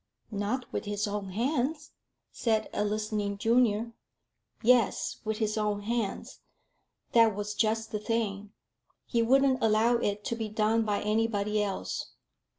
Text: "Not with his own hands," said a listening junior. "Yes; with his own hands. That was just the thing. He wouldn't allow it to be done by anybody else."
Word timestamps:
"Not 0.31 0.65
with 0.73 0.85
his 0.85 1.07
own 1.07 1.29
hands," 1.29 1.91
said 2.31 2.71
a 2.73 2.83
listening 2.83 3.37
junior. 3.37 3.93
"Yes; 4.63 5.17
with 5.23 5.37
his 5.37 5.59
own 5.59 5.81
hands. 5.83 6.39
That 7.11 7.35
was 7.35 7.53
just 7.53 7.91
the 7.91 7.99
thing. 7.99 8.51
He 9.05 9.21
wouldn't 9.21 9.61
allow 9.61 9.97
it 9.97 10.23
to 10.23 10.35
be 10.35 10.49
done 10.49 10.81
by 10.85 11.03
anybody 11.03 11.61
else." 11.61 12.13